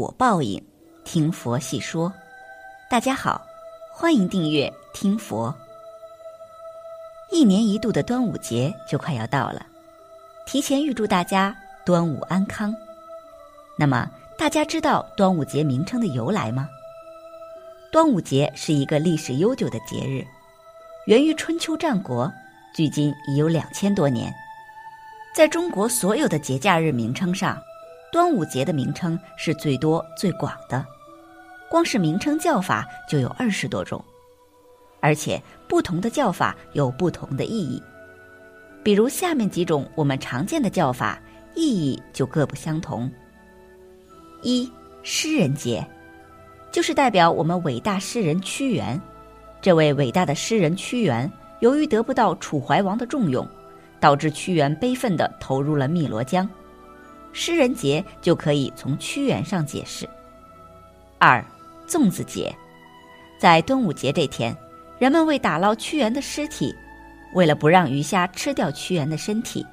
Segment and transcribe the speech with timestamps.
[0.00, 0.58] 果报应，
[1.04, 2.10] 听佛细说。
[2.88, 3.46] 大家好，
[3.92, 5.54] 欢迎订阅听佛。
[7.30, 9.66] 一年一度的端午节就快要到了，
[10.46, 12.74] 提前预祝大家端午安康。
[13.76, 16.66] 那么，大家知道端午节名称的由来吗？
[17.92, 20.26] 端午节是一个历史悠久的节日，
[21.04, 22.32] 源于春秋战国，
[22.74, 24.32] 距今已有两千多年。
[25.34, 27.62] 在中国所有的节假日名称上，
[28.12, 30.84] 端午节的名称是最多最广的，
[31.68, 34.04] 光是名称叫法就有二十多种，
[35.00, 37.80] 而且不同的叫法有不同的意义。
[38.82, 41.20] 比如下面几种我们常见的叫法，
[41.54, 43.08] 意义就各不相同。
[44.42, 44.70] 一
[45.02, 45.86] 诗人节，
[46.72, 49.00] 就是代表我们伟大诗人屈原。
[49.60, 51.30] 这位伟大的诗人屈原，
[51.60, 53.46] 由于得不到楚怀王的重用，
[54.00, 56.48] 导致屈原悲愤地投入了汨罗江。
[57.32, 60.08] 诗人节就可以从屈原上解释。
[61.18, 61.44] 二，
[61.86, 62.54] 粽子节，
[63.38, 64.56] 在端午节这天，
[64.98, 66.74] 人们为打捞屈原的尸体，
[67.34, 69.64] 为了不让鱼虾吃掉屈原的身体，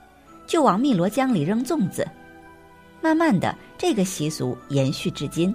[0.46, 2.08] 就往汨罗江里扔粽子。
[3.02, 5.54] 慢慢的，这个习俗延续至今，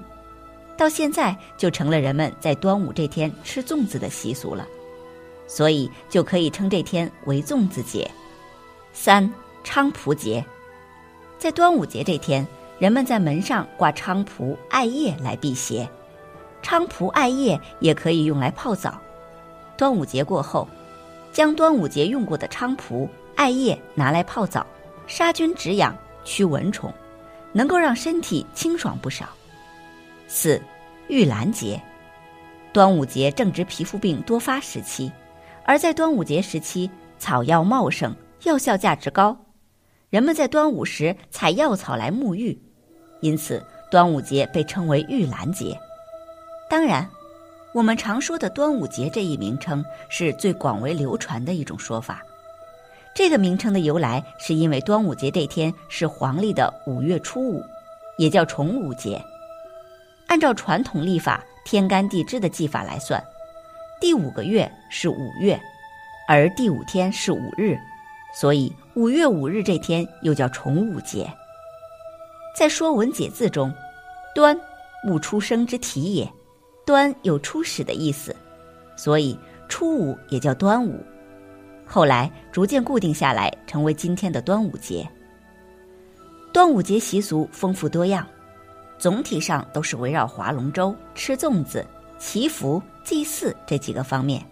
[0.77, 4.67] 到现在就成了人们在端午这天吃粽子的习俗了，
[5.47, 8.11] 所以就可以称这天为粽子节。
[8.93, 9.33] 三，
[9.65, 10.45] 菖蒲节。
[11.43, 12.47] 在端午节这天，
[12.79, 15.91] 人们在门上挂菖蒲、艾叶来辟邪。
[16.63, 18.97] 菖蒲、艾叶也可以用来泡澡。
[19.77, 20.69] 端午节过后，
[21.33, 24.65] 将端午节用过的菖蒲、艾叶拿来泡澡，
[25.09, 26.95] 杀菌止痒、驱蚊虫，
[27.51, 29.29] 能够让身体清爽不少。
[30.29, 30.63] 四、
[31.09, 31.83] 玉兰节。
[32.73, 35.11] 端午节正值皮肤病多发时期，
[35.65, 39.37] 而在端午节时期，草药茂盛，药效价值高。
[40.13, 42.61] 人们在端午时采药草来沐浴，
[43.21, 45.75] 因此端午节被称为玉兰节。
[46.69, 47.09] 当然，
[47.73, 52.23] 我们常说的端午节这一名称是最广为流传的一种说法。
[53.15, 57.65] 这个名称的由来是因为端午节这天是黄历的五月初五，
[58.19, 59.19] 也叫重五节。
[60.27, 63.19] 按照传统历法天干地支的记法来算，
[63.99, 65.59] 第五个月是五月，
[66.29, 67.79] 而第五天是五日。
[68.35, 71.27] 所以五月五日这天又叫重五节。
[72.55, 73.73] 在《说文解字》中
[74.35, 74.59] ，“端，
[75.09, 76.31] 物出生之体也，
[76.85, 78.37] 端有初始的意思，
[78.95, 81.03] 所以初五也叫端午。
[81.87, 85.09] 后来逐渐固定下来，成为今天的端午节。
[86.53, 88.27] 端午节习俗丰富多样，
[88.99, 91.83] 总体上都是围绕划龙舟、吃粽子、
[92.19, 94.45] 祈福、祭祀这几个方面。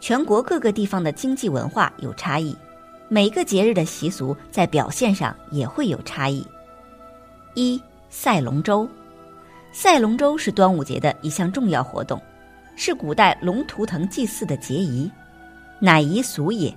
[0.00, 2.54] 全国各个地方的经济文化有差异。
[3.12, 6.46] 每个节日的习俗在表现上也会有差异。
[7.54, 8.88] 一赛龙舟，
[9.72, 12.22] 赛龙舟是端午节的一项重要活动，
[12.76, 15.10] 是古代龙图腾祭祀的节仪，
[15.80, 16.72] 乃夷俗也，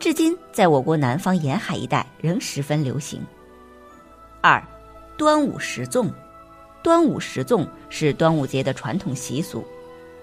[0.00, 3.24] 至今在我国南方沿海一带仍十分流行。
[4.40, 4.60] 二，
[5.16, 6.10] 端午食粽，
[6.82, 9.64] 端午食粽是端午节的传统习俗，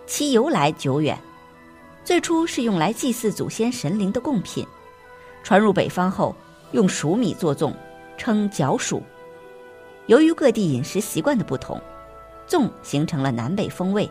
[0.05, 1.17] 其由来久远，
[2.03, 4.67] 最初是用来祭祀祖先神灵的贡品。
[5.47, 6.35] 传入北方后，
[6.73, 7.73] 用黍米做粽，
[8.17, 9.01] 称角黍。
[10.07, 11.81] 由于各地饮食习惯的不同，
[12.45, 14.09] 粽形成了南北风味。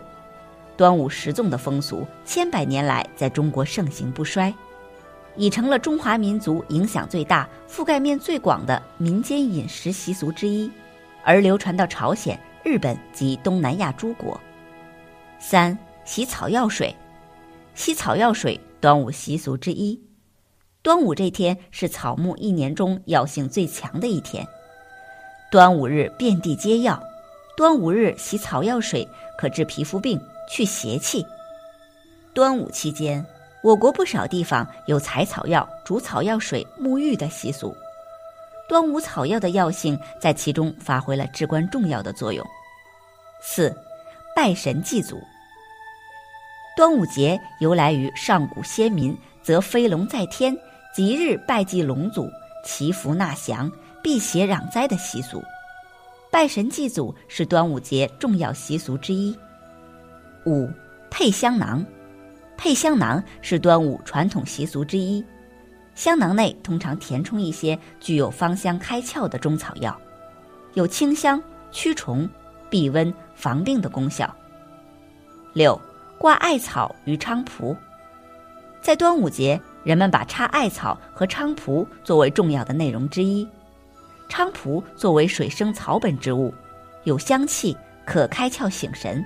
[0.78, 4.50] 端午食粽的风俗，千百年来在中国盛行不衰，
[5.36, 10.72] 已成了中华民族影响最大、覆盖面最广的民间饮食习俗之一，
[11.22, 14.40] 而流传到朝鲜、日本及东南亚诸国。
[15.38, 16.96] 三洗草药水，
[17.74, 20.00] 洗草药水，端午习俗之一。
[20.86, 24.46] 端午这天是草木一年中药性最强的一天，
[25.50, 27.02] 端午日遍地皆药，
[27.56, 29.04] 端午日洗草药水
[29.36, 30.16] 可治皮肤病、
[30.48, 31.26] 去邪气。
[32.32, 33.26] 端午期间，
[33.64, 37.76] 我国不少地方有采草药、煮草药水沐浴的习俗，
[38.68, 42.46] 端午草药的药性在其中发挥了至关重要的作用。
[43.42, 43.76] 四，
[44.36, 45.20] 拜神祭祖。
[46.76, 50.56] 端午节由来于上古先民则飞龙在天。
[50.96, 52.32] 吉日拜祭龙祖、
[52.64, 53.70] 祈福纳祥、
[54.02, 55.44] 辟邪攘灾的习俗，
[56.32, 59.36] 拜神祭祖是端午节重要习俗之一。
[60.46, 60.70] 五
[61.10, 61.84] 配香囊，
[62.56, 65.22] 配香囊是端午传统习俗之一，
[65.94, 69.94] 香囊内通常填充一些具有芳香开窍的中草药，
[70.72, 71.38] 有清香、
[71.70, 72.26] 驱虫、
[72.70, 74.34] 避瘟、防病的功效。
[75.52, 75.78] 六
[76.16, 77.76] 挂艾草于菖蒲，
[78.80, 79.60] 在端午节。
[79.86, 83.46] 人们把插艾草和菖蒲作为重要的内容之一。
[84.28, 86.52] 菖蒲作为水生草本植物，
[87.04, 89.24] 有香气，可开窍醒神。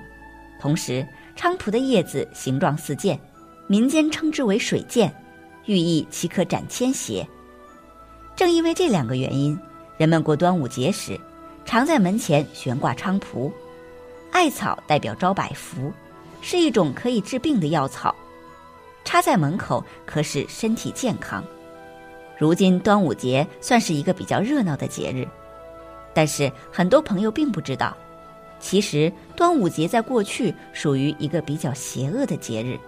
[0.59, 1.03] 同时，
[1.35, 3.19] 菖蒲的叶子形状似剑，
[3.65, 5.11] 民间称之为水剑，
[5.65, 7.27] 寓意其可斩千邪。
[8.35, 9.57] 正因为这两个原因，
[9.97, 11.19] 人们过端午节时，
[11.65, 13.51] 常在门前悬挂菖蒲。
[14.31, 15.91] 艾草代表招百福，
[16.39, 18.15] 是一种可以治病的药草，
[19.11, 21.43] 插在门口可使身体健康。
[22.37, 25.27] 如今端午节算是一个比较热闹的节日，
[26.13, 27.93] 但是很多朋友并不知道，
[28.61, 32.79] 其实端午节在过去属于一个比较邪恶的节日。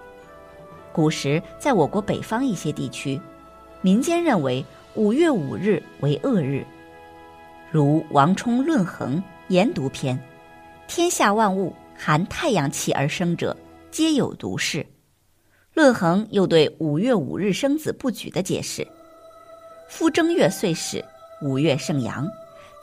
[0.94, 3.20] 古时在我国北方一些地区，
[3.82, 4.66] 民间认为
[4.96, 6.66] 五月五日为恶日，
[7.70, 9.18] 如王充《论衡·
[9.50, 10.18] 研读篇》。
[10.88, 13.54] 天下万物含太阳气而生者，
[13.92, 14.86] 皆有毒势。
[15.74, 18.88] 论衡又对五月五日生子不举的解释：
[19.90, 21.04] 夫正月岁始，
[21.42, 22.30] 五月盛阳，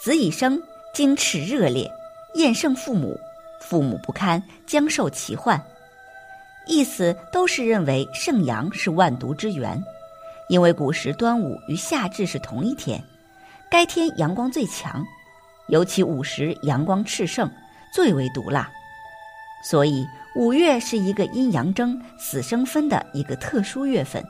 [0.00, 0.60] 子已生，
[0.92, 1.88] 精赤热烈，
[2.34, 3.18] 厌胜父母，
[3.60, 5.62] 父母不堪，将受其患。
[6.66, 9.80] 意思都是认为盛阳是万毒之源，
[10.48, 13.00] 因为古时端午与夏至是同一天，
[13.70, 15.04] 该天阳光最强，
[15.68, 17.48] 尤其午时阳光炽盛。
[17.92, 18.70] 最为毒辣，
[19.64, 20.06] 所以
[20.36, 24.24] 五月是一个阴阳争、死生分的一个特殊月份。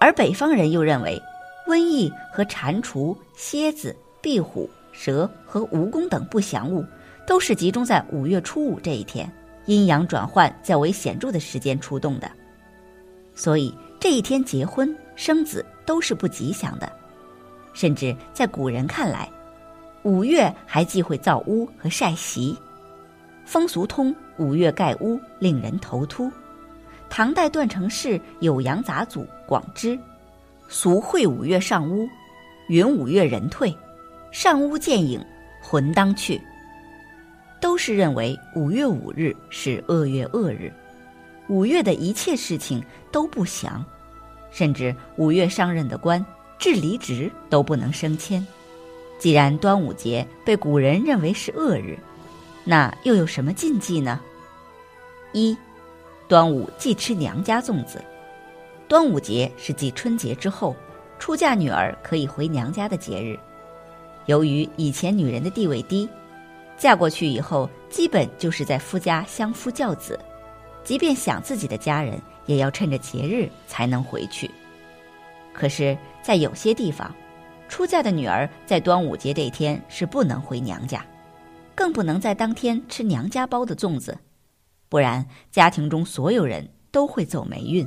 [0.00, 1.20] 而北方人又认为，
[1.66, 6.84] 瘟疫和蟾蜍、蝎子、壁虎、蛇和蜈蚣等不祥物，
[7.26, 9.30] 都是集中在五月初五这一天，
[9.66, 12.30] 阴阳转换较为显著的时间出动的。
[13.34, 16.90] 所以这一天结婚生子都是不吉祥的，
[17.74, 19.28] 甚至在古人看来。
[20.02, 22.56] 五月还忌讳造屋和晒席，
[23.44, 26.30] 风俗通五月盖屋令人头秃。
[27.08, 29.98] 唐代段成式《酉阳杂俎》广之，
[30.68, 32.08] 俗讳五月上屋，
[32.68, 33.72] 云五月人退，
[34.32, 35.24] 上屋见影，
[35.62, 36.40] 魂当去。
[37.60, 40.72] 都是认为五月五日是恶月恶日，
[41.48, 43.84] 五月的一切事情都不祥，
[44.50, 46.24] 甚至五月上任的官
[46.58, 48.44] 至离职都不能升迁。
[49.18, 51.98] 既然端午节被古人认为是恶日，
[52.68, 54.20] 那又有什么禁忌呢？
[55.32, 55.56] 一，
[56.26, 58.04] 端午忌吃娘家粽子。
[58.88, 60.74] 端午节是继春节之后，
[61.16, 63.38] 出嫁女儿可以回娘家的节日。
[64.26, 66.08] 由于以前女人的地位低，
[66.76, 70.18] 嫁过去以后基本就是在夫家相夫教子，
[70.82, 74.50] 即便想自己的家人，也要趁着节日才能回去。
[75.52, 77.14] 可是，在有些地方，
[77.68, 81.06] 出嫁的女儿在端午节这天是不能回娘家，
[81.76, 84.18] 更不能在当天吃娘家包的粽子，
[84.88, 87.86] 不然家庭中所有人都会走霉运。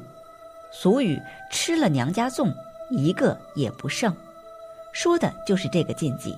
[0.72, 1.20] 俗语
[1.52, 2.54] “吃了娘家粽，
[2.92, 4.16] 一个也不剩”，
[4.94, 6.34] 说的就是这个禁忌。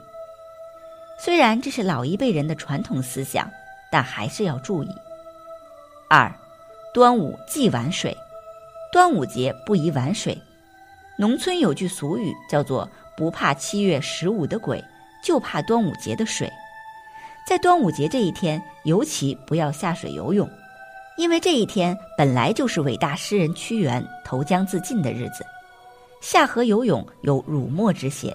[1.19, 3.47] 虽然这是老一辈人的传统思想，
[3.91, 4.89] 但还是要注意。
[6.09, 6.33] 二，
[6.93, 8.17] 端午忌玩水，
[8.91, 10.35] 端午节不宜玩水。
[11.19, 12.89] 农村有句俗语叫做。
[13.17, 14.83] 不怕七月十五的鬼，
[15.23, 16.49] 就怕端午节的水。
[17.51, 20.49] 在端午节这一天，尤其不要下水游泳，
[21.17, 25.45] 因为这一天本来就是伟大诗人屈原投江自尽的日子，
[26.21, 28.33] 下河游泳有辱没之嫌。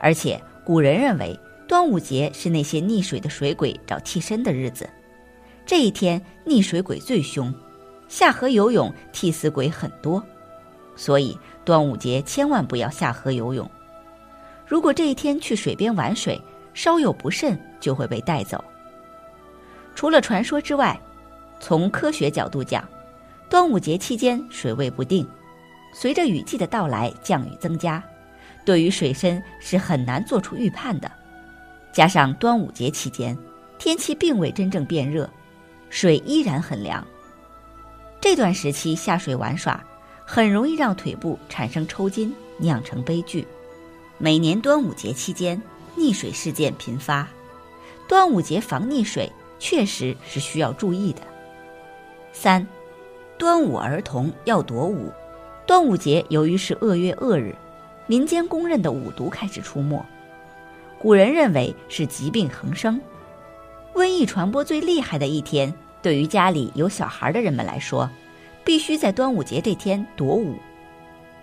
[0.00, 4.90] 而且古人认为，端午节是那些溺水的水鬼找替身的日子，
[5.64, 7.54] 这一天溺水鬼最凶，
[8.08, 10.20] 下河游泳替死鬼很多。
[10.96, 13.70] 所以端午节千万不要下河游泳。
[14.66, 16.36] 如果这一天去水边玩水，
[16.74, 18.62] 稍有不慎就会被带走。
[19.94, 20.98] 除了传说之外，
[21.60, 22.88] 从科学角度讲，
[23.48, 25.26] 端午节期间水位不定，
[25.92, 28.02] 随着雨季的到来降雨增加，
[28.64, 31.10] 对于水深是很难做出预判的。
[31.92, 33.36] 加上端午节期间
[33.78, 35.28] 天气并未真正变热，
[35.90, 37.06] 水依然很凉，
[38.20, 39.82] 这段时期下水玩耍。
[40.24, 43.46] 很容易让腿部产生抽筋，酿成悲剧。
[44.16, 45.60] 每年端午节期间，
[45.96, 47.28] 溺水事件频发，
[48.08, 51.20] 端午节防溺水确实是需要注意的。
[52.32, 52.66] 三，
[53.38, 55.10] 端午儿童要躲五。
[55.66, 57.54] 端午节由于是恶月恶日，
[58.06, 60.04] 民间公认的五毒开始出没，
[60.98, 63.00] 古人认为是疾病横生，
[63.94, 68.08] 瘟疫传播最厉害的一天，对于家里有小孩的人们来说。
[68.64, 70.54] 必须在端午节这天躲五，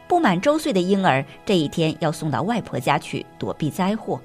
[0.08, 4.22] 不满周岁的婴儿这一天要送到外婆家去躲避灾祸，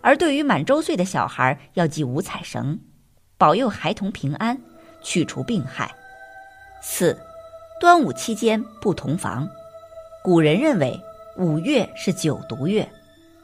[0.00, 2.78] 而对于满周岁的小孩要系五彩绳，
[3.36, 4.60] 保佑孩童平安，
[5.02, 5.94] 去除病害。
[6.80, 7.18] 四，
[7.80, 9.48] 端午期间不同房。
[10.22, 10.98] 古人认为
[11.36, 12.88] 五月是九毒月，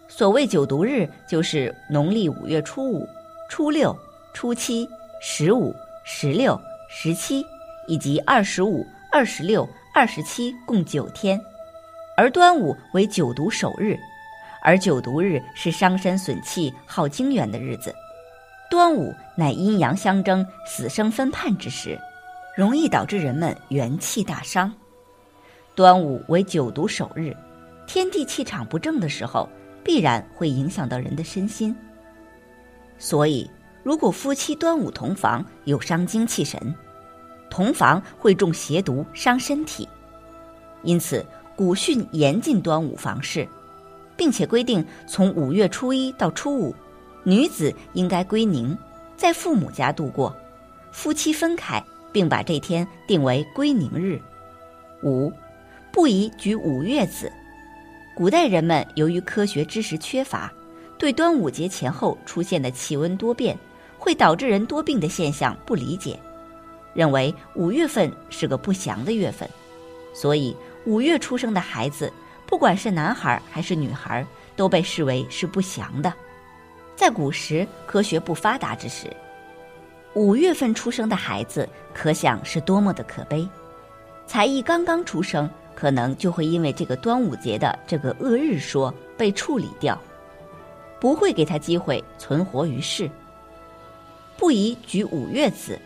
[0.08, 3.08] 所谓九毒日，就是农历五月初五、
[3.48, 3.96] 初六、
[4.32, 4.88] 初七、
[5.20, 7.44] 十五、十六、十七，
[7.86, 11.40] 以及二十五、二十六、二十七，共九天。
[12.16, 13.98] 而端午为九毒首日，
[14.64, 17.94] 而九毒日是伤身损气、耗精元的日子。
[18.70, 21.96] 端午乃阴阳相争、死生分判之时，
[22.56, 24.72] 容易导致人们元气大伤。
[25.76, 27.36] 端午为九毒首日，
[27.86, 29.48] 天地气场不正的时候。
[29.84, 31.76] 必然会影响到人的身心，
[32.96, 33.50] 所以
[33.82, 36.74] 如果夫妻端午同房，有伤精气神，
[37.50, 39.86] 同房会中邪毒伤身体，
[40.84, 41.22] 因此
[41.54, 43.46] 古训严禁端午房事，
[44.16, 46.74] 并且规定从五月初一到初五，
[47.22, 48.76] 女子应该归宁，
[49.16, 50.34] 在父母家度过，
[50.92, 54.20] 夫妻分开，并把这天定为归宁日。
[55.02, 55.32] 五，
[55.92, 57.30] 不宜举五月子。
[58.16, 60.52] 古代人们由于科学知识缺乏，
[60.96, 63.58] 对端午节前后出现的气温多变
[63.98, 66.18] 会导致人多病的现象不理解，
[66.94, 69.48] 认为五月份是个不祥的月份，
[70.14, 70.56] 所以
[70.86, 72.12] 五月出生的孩子，
[72.54, 76.14] 不管是男孩还是女孩，都被视为是不祥的。
[76.94, 79.12] 在古时科学不发达之时，
[80.14, 83.44] 五月份出生的孩子，可想是多么的可悲。
[84.24, 85.50] 才艺刚刚出生。
[85.74, 90.00] 可能就会因为这个端午节的这个恶日说被处理掉，
[91.00, 93.10] 不会给他机会存活于世。
[94.36, 95.76] 不宜举五月子，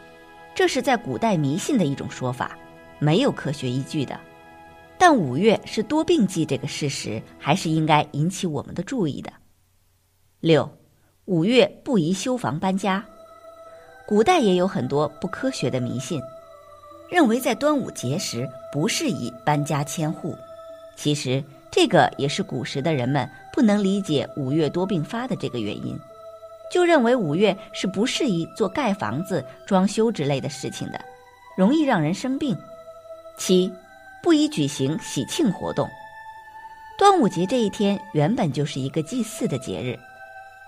[0.55, 2.59] 这是在古代迷信的一种说法，
[2.99, 4.21] 没有科学依据的。
[4.99, 9.33] 但五月是多病季这个事实，还是应该引起我们的注意的。
[10.41, 10.69] 六，
[11.27, 13.05] 五月不宜修房搬家，
[14.07, 16.21] 古代也有很多不科学的迷信。
[17.11, 20.37] 认为在端午节时不适宜搬家迁户，
[20.95, 25.99] 其实这个也是古时的人们不能理解五月多病发的这个原因，
[26.71, 31.01] 就认为五月是不适宜做盖房子、装修之类的事情的，
[31.57, 32.55] 容易让人生病。
[33.39, 33.73] 七，
[34.23, 35.89] 不宜举行喜庆活动。
[36.99, 39.99] 端午节这一天原本就是一个祭祀的节日，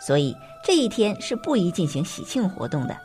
[0.00, 2.96] 所以这一天是不宜进行喜庆活动的，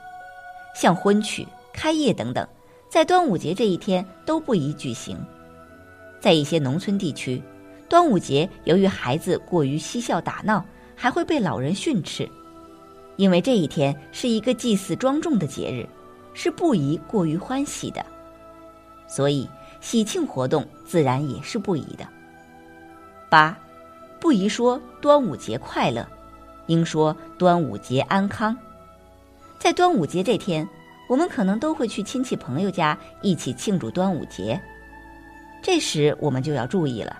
[0.75, 2.47] 像婚娶、开业等等。
[2.87, 5.17] 在端午节这一天都不宜举行。
[6.21, 7.41] 在一些农村地区，
[7.89, 10.63] 端午节由于孩子过于嬉笑打闹，
[10.95, 12.29] 还会被老人训斥。
[13.17, 15.87] 因为这一天是一个祭祀庄重的节日，
[16.33, 18.05] 是不宜过于欢喜的，
[19.07, 19.49] 所以
[19.85, 22.07] 喜庆活动自然也是不宜的。
[23.29, 23.55] 八，
[24.19, 26.03] 不宜说端午节快乐，
[26.65, 28.57] 应说端午节安康。
[29.59, 30.67] 在端午节这天。
[31.07, 34.59] 我们可能都会去亲戚朋友家一起庆祝端午节，
[35.61, 37.15] 这时我们就要注意了。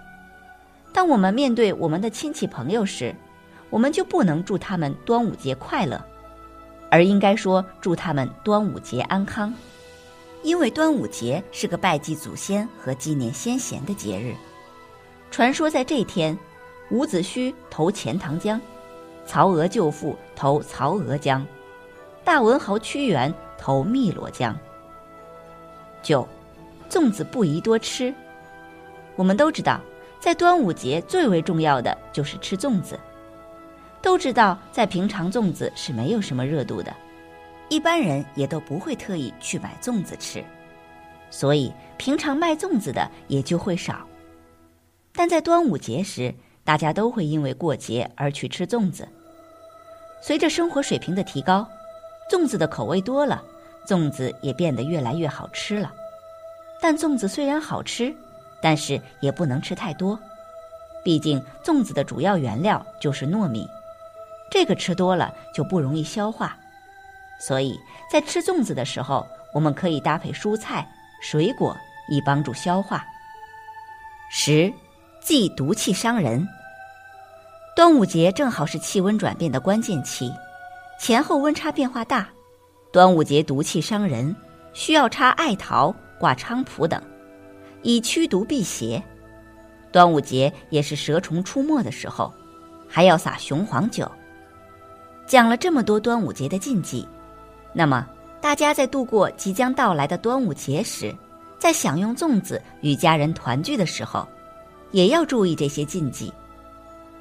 [0.91, 3.13] 当我们面对我们的亲戚朋友时，
[3.69, 6.03] 我们就不能祝他们端午节快乐，
[6.89, 9.53] 而应该说祝他们端午节安康，
[10.45, 14.35] 因为端午节是个拜祭祖先和纪念先贤的节日。
[15.31, 16.37] 传说在这天，
[16.91, 18.61] 伍子胥投钱塘江，
[19.25, 21.43] 曹娥救父投曹娥江，
[22.23, 23.33] 大文豪屈原。
[23.57, 24.55] 投汨罗江。
[26.03, 26.27] 九，
[26.87, 28.13] 粽子不宜多吃。
[29.15, 29.79] 我们都知道，
[30.19, 32.99] 在端午节最为重要的就是吃粽子。
[33.99, 36.95] 都知道，在平常粽子是没有什么热度的，
[37.69, 40.43] 一般人也都不会特意去买粽子吃，
[41.29, 44.05] 所以平常卖粽子的也就会少。
[45.13, 49.07] 但在端午节时，大家都会因为过节而去吃粽子。
[50.21, 51.67] 随着生活水平的提高。
[52.27, 53.43] 粽子的口味多了，
[53.85, 55.93] 粽子也变得越来越好吃了。
[56.81, 58.11] 但粽子虽然好吃，
[58.59, 60.19] 但是也不能吃太多，
[61.03, 63.69] 毕竟粽子的主要原料就是糯米，
[64.49, 66.57] 这个吃多了就不容易消化。
[67.39, 67.79] 所以
[68.11, 70.87] 在吃粽子的时候，我们可以搭配蔬菜、
[71.21, 71.75] 水果，
[72.09, 73.05] 以帮助消化。
[74.31, 74.71] 十，
[75.21, 76.47] 忌毒气伤人。
[77.75, 80.31] 端午节正好是气温转变的关键期。
[80.97, 82.29] 前后温差变化大，
[82.91, 84.33] 端午节毒气伤人，
[84.71, 87.01] 需要插艾桃、挂菖蒲等，
[87.81, 89.03] 以驱毒辟邪。
[89.91, 92.33] 端午节也是蛇虫出没的时候，
[92.87, 94.09] 还要撒雄黄酒。
[95.27, 97.05] 讲了这么多端午节的禁忌，
[97.77, 98.07] 那么
[98.39, 101.13] 大家在度过即将到来的端午节时，
[101.59, 104.25] 在享用粽子与家人团聚的时候，
[104.91, 106.31] 也要注意这些禁忌。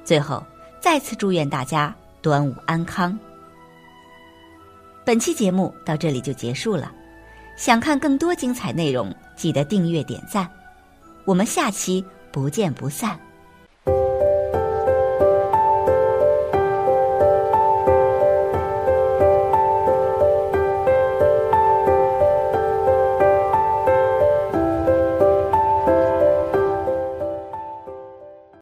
[0.05, 0.41] 最后，
[0.79, 3.19] 再次祝愿大家端午安康。
[5.03, 6.89] 本期节目到这里就结束了，
[7.57, 10.49] 想看更多精彩内容，记得订阅点赞，
[11.25, 13.19] 我们下期不见不散。